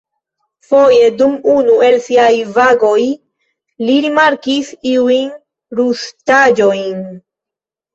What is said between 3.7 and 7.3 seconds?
li rimarkis iujn rustaĵojn.